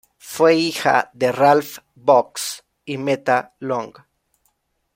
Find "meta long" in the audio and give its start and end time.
2.97-3.93